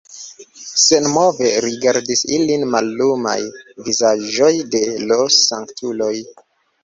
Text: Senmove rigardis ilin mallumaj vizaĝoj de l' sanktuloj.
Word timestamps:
Senmove 0.83 1.49
rigardis 1.65 2.23
ilin 2.37 2.63
mallumaj 2.75 3.37
vizaĝoj 3.89 4.51
de 4.77 4.83
l' 5.11 5.19
sanktuloj. 5.39 6.13